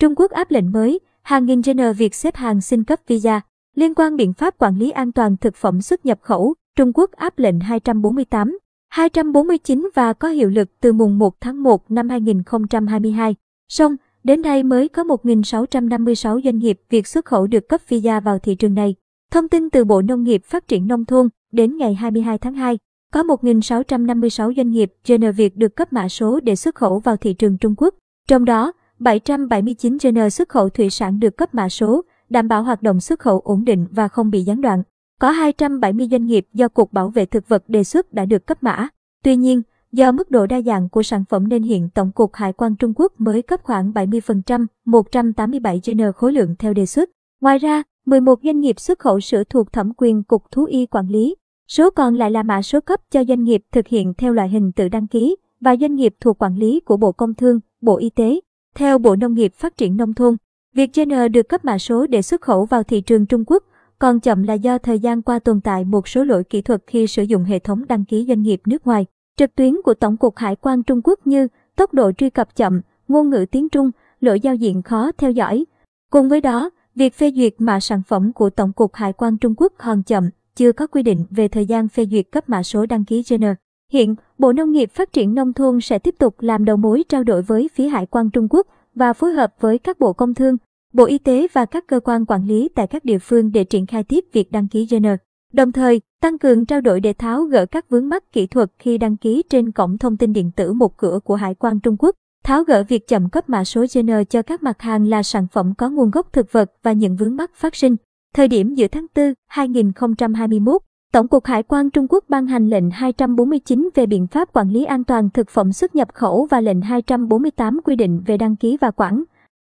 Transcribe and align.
Trung 0.00 0.14
Quốc 0.16 0.30
áp 0.30 0.50
lệnh 0.50 0.72
mới, 0.72 1.00
hàng 1.22 1.46
nghìn 1.46 1.60
Jenner 1.60 1.92
Việt 1.92 2.14
xếp 2.14 2.36
hàng 2.36 2.60
xin 2.60 2.84
cấp 2.84 2.98
visa. 3.06 3.40
Liên 3.74 3.94
quan 3.94 4.16
biện 4.16 4.32
pháp 4.32 4.58
quản 4.58 4.78
lý 4.78 4.90
an 4.90 5.12
toàn 5.12 5.36
thực 5.36 5.56
phẩm 5.56 5.82
xuất 5.82 6.06
nhập 6.06 6.18
khẩu, 6.22 6.54
Trung 6.76 6.92
Quốc 6.94 7.12
áp 7.12 7.38
lệnh 7.38 7.60
248, 7.60 8.58
249 8.88 9.88
và 9.94 10.12
có 10.12 10.28
hiệu 10.28 10.48
lực 10.48 10.68
từ 10.80 10.92
mùng 10.92 11.18
1 11.18 11.40
tháng 11.40 11.62
1 11.62 11.90
năm 11.90 12.08
2022. 12.08 13.34
Song, 13.68 13.96
đến 14.24 14.42
nay 14.42 14.62
mới 14.62 14.88
có 14.88 15.04
1.656 15.04 16.40
doanh 16.44 16.58
nghiệp 16.58 16.80
Việt 16.90 17.06
xuất 17.06 17.24
khẩu 17.24 17.46
được 17.46 17.68
cấp 17.68 17.80
visa 17.88 18.20
vào 18.20 18.38
thị 18.38 18.54
trường 18.54 18.74
này. 18.74 18.94
Thông 19.30 19.48
tin 19.48 19.70
từ 19.70 19.84
Bộ 19.84 20.02
Nông 20.02 20.24
nghiệp 20.24 20.44
Phát 20.44 20.68
triển 20.68 20.86
Nông 20.86 21.04
thôn, 21.04 21.28
đến 21.52 21.76
ngày 21.76 21.94
22 21.94 22.38
tháng 22.38 22.54
2, 22.54 22.78
có 23.12 23.22
1.656 23.22 24.54
doanh 24.54 24.70
nghiệp 24.70 24.92
Jenner 25.04 25.32
Việt 25.32 25.56
được 25.56 25.76
cấp 25.76 25.92
mã 25.92 26.08
số 26.08 26.40
để 26.40 26.56
xuất 26.56 26.74
khẩu 26.74 26.98
vào 26.98 27.16
thị 27.16 27.34
trường 27.34 27.58
Trung 27.58 27.74
Quốc. 27.76 27.94
Trong 28.28 28.44
đó, 28.44 28.72
779 29.00 29.96
Jenner 29.96 30.28
xuất 30.28 30.48
khẩu 30.48 30.68
thủy 30.68 30.90
sản 30.90 31.20
được 31.20 31.36
cấp 31.36 31.54
mã 31.54 31.68
số, 31.68 32.02
đảm 32.28 32.48
bảo 32.48 32.62
hoạt 32.62 32.82
động 32.82 33.00
xuất 33.00 33.20
khẩu 33.20 33.40
ổn 33.40 33.64
định 33.64 33.86
và 33.90 34.08
không 34.08 34.30
bị 34.30 34.42
gián 34.42 34.60
đoạn. 34.60 34.82
Có 35.20 35.30
270 35.30 36.08
doanh 36.10 36.26
nghiệp 36.26 36.46
do 36.54 36.68
Cục 36.68 36.92
Bảo 36.92 37.08
vệ 37.08 37.26
Thực 37.26 37.48
vật 37.48 37.64
đề 37.68 37.84
xuất 37.84 38.12
đã 38.12 38.24
được 38.24 38.46
cấp 38.46 38.62
mã. 38.62 38.88
Tuy 39.24 39.36
nhiên, 39.36 39.62
do 39.92 40.12
mức 40.12 40.30
độ 40.30 40.46
đa 40.46 40.60
dạng 40.60 40.88
của 40.88 41.02
sản 41.02 41.24
phẩm 41.28 41.48
nên 41.48 41.62
hiện 41.62 41.88
Tổng 41.94 42.12
cục 42.12 42.34
Hải 42.34 42.52
quan 42.52 42.76
Trung 42.76 42.92
Quốc 42.96 43.12
mới 43.18 43.42
cấp 43.42 43.60
khoảng 43.62 43.92
70%, 43.92 44.66
187 44.84 45.80
Jenner 45.80 46.12
khối 46.12 46.32
lượng 46.32 46.54
theo 46.58 46.74
đề 46.74 46.86
xuất. 46.86 47.10
Ngoài 47.40 47.58
ra, 47.58 47.82
11 48.06 48.40
doanh 48.44 48.60
nghiệp 48.60 48.80
xuất 48.80 48.98
khẩu 48.98 49.20
sữa 49.20 49.42
thuộc 49.50 49.72
thẩm 49.72 49.92
quyền 49.96 50.22
Cục 50.22 50.42
Thú 50.50 50.64
y 50.64 50.86
quản 50.86 51.08
lý. 51.08 51.34
Số 51.68 51.90
còn 51.90 52.14
lại 52.14 52.30
là 52.30 52.42
mã 52.42 52.62
số 52.62 52.80
cấp 52.80 53.00
cho 53.10 53.24
doanh 53.24 53.44
nghiệp 53.44 53.62
thực 53.72 53.86
hiện 53.86 54.14
theo 54.18 54.32
loại 54.32 54.48
hình 54.48 54.72
tự 54.72 54.88
đăng 54.88 55.06
ký 55.06 55.36
và 55.60 55.76
doanh 55.76 55.94
nghiệp 55.94 56.14
thuộc 56.20 56.42
quản 56.42 56.56
lý 56.56 56.80
của 56.80 56.96
Bộ 56.96 57.12
Công 57.12 57.34
Thương, 57.34 57.60
Bộ 57.80 57.96
Y 57.96 58.10
tế. 58.10 58.40
Theo 58.74 58.98
Bộ 58.98 59.16
Nông 59.16 59.34
nghiệp 59.34 59.54
Phát 59.54 59.76
triển 59.76 59.96
Nông 59.96 60.14
thôn, 60.14 60.36
việc 60.74 60.90
Jenner 60.92 61.28
được 61.28 61.48
cấp 61.48 61.64
mã 61.64 61.78
số 61.78 62.06
để 62.06 62.22
xuất 62.22 62.40
khẩu 62.40 62.64
vào 62.64 62.82
thị 62.82 63.00
trường 63.00 63.26
Trung 63.26 63.44
Quốc 63.46 63.64
còn 63.98 64.20
chậm 64.20 64.42
là 64.42 64.54
do 64.54 64.78
thời 64.78 64.98
gian 64.98 65.22
qua 65.22 65.38
tồn 65.38 65.60
tại 65.60 65.84
một 65.84 66.08
số 66.08 66.24
lỗi 66.24 66.44
kỹ 66.44 66.62
thuật 66.62 66.82
khi 66.86 67.06
sử 67.06 67.22
dụng 67.22 67.44
hệ 67.44 67.58
thống 67.58 67.86
đăng 67.88 68.04
ký 68.04 68.24
doanh 68.28 68.42
nghiệp 68.42 68.60
nước 68.66 68.86
ngoài 68.86 69.06
trực 69.36 69.54
tuyến 69.54 69.74
của 69.84 69.94
Tổng 69.94 70.16
cục 70.16 70.36
Hải 70.36 70.56
quan 70.56 70.82
Trung 70.82 71.00
Quốc 71.04 71.26
như 71.26 71.48
tốc 71.76 71.94
độ 71.94 72.12
truy 72.12 72.30
cập 72.30 72.56
chậm, 72.56 72.80
ngôn 73.08 73.30
ngữ 73.30 73.46
tiếng 73.50 73.68
Trung, 73.68 73.90
lỗi 74.20 74.40
giao 74.40 74.54
diện 74.54 74.82
khó 74.82 75.12
theo 75.18 75.30
dõi. 75.30 75.64
Cùng 76.10 76.28
với 76.28 76.40
đó, 76.40 76.70
việc 76.94 77.14
phê 77.14 77.32
duyệt 77.36 77.54
mã 77.58 77.80
sản 77.80 78.02
phẩm 78.08 78.32
của 78.32 78.50
Tổng 78.50 78.72
cục 78.72 78.94
Hải 78.94 79.12
quan 79.12 79.38
Trung 79.38 79.54
Quốc 79.56 79.72
còn 79.78 80.02
chậm, 80.02 80.30
chưa 80.56 80.72
có 80.72 80.86
quy 80.86 81.02
định 81.02 81.26
về 81.30 81.48
thời 81.48 81.66
gian 81.66 81.88
phê 81.88 82.06
duyệt 82.10 82.26
cấp 82.32 82.48
mã 82.48 82.62
số 82.62 82.86
đăng 82.86 83.04
ký 83.04 83.22
Jenner. 83.22 83.54
Hiện, 83.90 84.14
Bộ 84.38 84.52
Nông 84.52 84.72
nghiệp 84.72 84.90
Phát 84.94 85.12
triển 85.12 85.34
Nông 85.34 85.52
thôn 85.52 85.80
sẽ 85.80 85.98
tiếp 85.98 86.14
tục 86.18 86.34
làm 86.40 86.64
đầu 86.64 86.76
mối 86.76 87.04
trao 87.08 87.24
đổi 87.24 87.42
với 87.42 87.68
phía 87.74 87.88
Hải 87.88 88.06
quan 88.06 88.30
Trung 88.30 88.46
Quốc 88.50 88.66
và 88.94 89.12
phối 89.12 89.32
hợp 89.32 89.54
với 89.60 89.78
các 89.78 90.00
Bộ 90.00 90.12
Công 90.12 90.34
Thương, 90.34 90.56
Bộ 90.92 91.04
Y 91.04 91.18
tế 91.18 91.46
và 91.52 91.64
các 91.64 91.86
cơ 91.86 92.00
quan 92.00 92.26
quản 92.26 92.46
lý 92.46 92.68
tại 92.74 92.86
các 92.86 93.04
địa 93.04 93.18
phương 93.18 93.52
để 93.52 93.64
triển 93.64 93.86
khai 93.86 94.04
tiếp 94.04 94.24
việc 94.32 94.52
đăng 94.52 94.68
ký 94.68 94.86
GN. 94.90 95.06
Đồng 95.52 95.72
thời, 95.72 96.00
tăng 96.20 96.38
cường 96.38 96.66
trao 96.66 96.80
đổi 96.80 97.00
để 97.00 97.12
tháo 97.12 97.42
gỡ 97.42 97.66
các 97.66 97.90
vướng 97.90 98.08
mắc 98.08 98.32
kỹ 98.32 98.46
thuật 98.46 98.70
khi 98.78 98.98
đăng 98.98 99.16
ký 99.16 99.42
trên 99.50 99.72
cổng 99.72 99.98
thông 99.98 100.16
tin 100.16 100.32
điện 100.32 100.50
tử 100.56 100.72
một 100.72 100.96
cửa 100.96 101.18
của 101.24 101.34
Hải 101.34 101.54
quan 101.54 101.80
Trung 101.80 101.96
Quốc, 101.98 102.16
tháo 102.44 102.64
gỡ 102.64 102.84
việc 102.88 103.08
chậm 103.08 103.30
cấp 103.30 103.48
mã 103.48 103.64
số 103.64 103.86
GN 103.94 104.24
cho 104.30 104.42
các 104.42 104.62
mặt 104.62 104.82
hàng 104.82 105.06
là 105.06 105.22
sản 105.22 105.46
phẩm 105.52 105.72
có 105.78 105.90
nguồn 105.90 106.10
gốc 106.10 106.32
thực 106.32 106.52
vật 106.52 106.72
và 106.82 106.92
những 106.92 107.16
vướng 107.16 107.36
mắc 107.36 107.50
phát 107.54 107.76
sinh. 107.76 107.96
Thời 108.34 108.48
điểm 108.48 108.74
giữa 108.74 108.86
tháng 108.88 109.06
4, 109.14 109.34
2021, 109.46 110.82
Tổng 111.12 111.28
cục 111.28 111.44
Hải 111.44 111.62
quan 111.62 111.90
Trung 111.90 112.06
Quốc 112.08 112.24
ban 112.28 112.46
hành 112.46 112.68
lệnh 112.68 112.90
249 112.90 113.88
về 113.94 114.06
biện 114.06 114.26
pháp 114.26 114.52
quản 114.52 114.70
lý 114.70 114.84
an 114.84 115.04
toàn 115.04 115.30
thực 115.30 115.50
phẩm 115.50 115.72
xuất 115.72 115.94
nhập 115.94 116.08
khẩu 116.14 116.46
và 116.50 116.60
lệnh 116.60 116.80
248 116.80 117.80
quy 117.84 117.96
định 117.96 118.22
về 118.26 118.36
đăng 118.36 118.56
ký 118.56 118.76
và 118.80 118.90
quản 118.90 119.22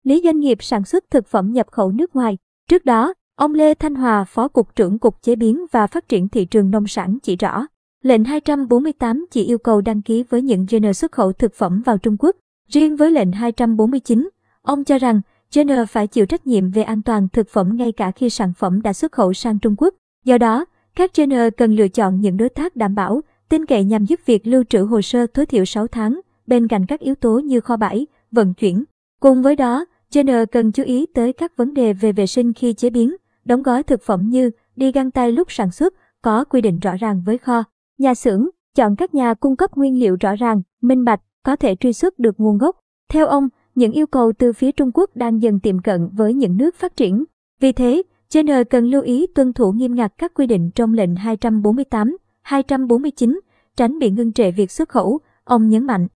lý 0.04 0.20
doanh 0.24 0.38
nghiệp 0.38 0.58
sản 0.60 0.84
xuất 0.84 1.04
thực 1.10 1.26
phẩm 1.26 1.52
nhập 1.52 1.66
khẩu 1.70 1.92
nước 1.92 2.16
ngoài. 2.16 2.38
Trước 2.68 2.84
đó, 2.84 3.14
ông 3.36 3.54
Lê 3.54 3.74
Thanh 3.74 3.94
Hòa, 3.94 4.24
Phó 4.24 4.48
Cục 4.48 4.76
trưởng 4.76 4.98
Cục 4.98 5.22
Chế 5.22 5.36
biến 5.36 5.66
và 5.72 5.86
Phát 5.86 6.08
triển 6.08 6.28
thị 6.28 6.44
trường 6.44 6.70
nông 6.70 6.86
sản 6.86 7.18
chỉ 7.22 7.36
rõ, 7.36 7.66
lệnh 8.02 8.24
248 8.24 9.26
chỉ 9.30 9.44
yêu 9.44 9.58
cầu 9.58 9.80
đăng 9.80 10.02
ký 10.02 10.24
với 10.28 10.42
những 10.42 10.66
genre 10.70 10.92
xuất 10.92 11.12
khẩu 11.12 11.32
thực 11.32 11.54
phẩm 11.54 11.82
vào 11.82 11.98
Trung 11.98 12.16
Quốc. 12.18 12.36
Riêng 12.68 12.96
với 12.96 13.10
lệnh 13.10 13.32
249, 13.32 14.28
ông 14.62 14.84
cho 14.84 14.98
rằng 14.98 15.20
Jenner 15.50 15.86
phải 15.86 16.06
chịu 16.06 16.26
trách 16.26 16.46
nhiệm 16.46 16.70
về 16.70 16.82
an 16.82 17.02
toàn 17.02 17.28
thực 17.32 17.48
phẩm 17.48 17.76
ngay 17.76 17.92
cả 17.92 18.10
khi 18.10 18.30
sản 18.30 18.52
phẩm 18.58 18.82
đã 18.82 18.92
xuất 18.92 19.12
khẩu 19.12 19.32
sang 19.32 19.58
Trung 19.58 19.74
Quốc. 19.78 19.94
Do 20.24 20.38
đó, 20.38 20.64
các 20.98 21.14
trainer 21.14 21.48
cần 21.56 21.76
lựa 21.76 21.88
chọn 21.88 22.20
những 22.20 22.36
đối 22.36 22.48
tác 22.48 22.76
đảm 22.76 22.94
bảo, 22.94 23.20
tin 23.48 23.66
cậy 23.66 23.84
nhằm 23.84 24.04
giúp 24.04 24.20
việc 24.26 24.46
lưu 24.46 24.64
trữ 24.68 24.82
hồ 24.82 25.02
sơ 25.02 25.26
tối 25.26 25.46
thiểu 25.46 25.64
6 25.64 25.86
tháng, 25.86 26.20
bên 26.46 26.68
cạnh 26.68 26.86
các 26.86 27.00
yếu 27.00 27.14
tố 27.14 27.38
như 27.38 27.60
kho 27.60 27.76
bãi, 27.76 28.06
vận 28.32 28.54
chuyển. 28.54 28.84
Cùng 29.20 29.42
với 29.42 29.56
đó, 29.56 29.84
trainer 30.10 30.48
cần 30.52 30.72
chú 30.72 30.82
ý 30.82 31.06
tới 31.14 31.32
các 31.32 31.56
vấn 31.56 31.74
đề 31.74 31.92
về 31.92 32.12
vệ 32.12 32.26
sinh 32.26 32.52
khi 32.52 32.72
chế 32.72 32.90
biến, 32.90 33.16
đóng 33.44 33.62
gói 33.62 33.82
thực 33.82 34.02
phẩm 34.02 34.28
như 34.28 34.50
đi 34.76 34.92
găng 34.92 35.10
tay 35.10 35.32
lúc 35.32 35.52
sản 35.52 35.70
xuất, 35.70 35.94
có 36.22 36.44
quy 36.44 36.60
định 36.60 36.78
rõ 36.78 36.96
ràng 36.96 37.22
với 37.26 37.38
kho. 37.38 37.64
Nhà 37.98 38.14
xưởng, 38.14 38.48
chọn 38.74 38.96
các 38.96 39.14
nhà 39.14 39.34
cung 39.34 39.56
cấp 39.56 39.76
nguyên 39.76 40.00
liệu 40.00 40.16
rõ 40.20 40.36
ràng, 40.36 40.62
minh 40.80 41.04
bạch, 41.04 41.20
có 41.42 41.56
thể 41.56 41.74
truy 41.74 41.92
xuất 41.92 42.18
được 42.18 42.40
nguồn 42.40 42.58
gốc. 42.58 42.76
Theo 43.10 43.26
ông, 43.26 43.48
những 43.74 43.92
yêu 43.92 44.06
cầu 44.06 44.32
từ 44.38 44.52
phía 44.52 44.72
Trung 44.72 44.90
Quốc 44.94 45.10
đang 45.16 45.42
dần 45.42 45.60
tiệm 45.60 45.78
cận 45.78 46.08
với 46.12 46.34
những 46.34 46.56
nước 46.56 46.74
phát 46.74 46.96
triển. 46.96 47.24
Vì 47.60 47.72
thế, 47.72 48.02
Jenner 48.32 48.64
cần 48.64 48.84
lưu 48.84 49.02
ý 49.02 49.26
tuân 49.34 49.52
thủ 49.52 49.72
nghiêm 49.72 49.94
ngặt 49.94 50.12
các 50.18 50.34
quy 50.34 50.46
định 50.46 50.70
trong 50.74 50.94
lệnh 50.94 51.16
248, 51.16 52.16
249, 52.42 53.40
tránh 53.76 53.98
bị 53.98 54.10
ngưng 54.10 54.32
trệ 54.32 54.50
việc 54.50 54.70
xuất 54.70 54.88
khẩu, 54.88 55.20
ông 55.44 55.68
nhấn 55.68 55.86
mạnh. 55.86 56.08